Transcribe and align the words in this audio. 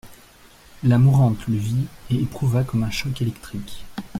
La 0.81 0.97
mourante 0.97 1.47
le 1.47 1.57
vit 1.57 1.85
et 2.09 2.15
éprouva 2.15 2.63
comme 2.63 2.81
un 2.83 2.89
choc 2.89 3.21
électrique. 3.21 3.85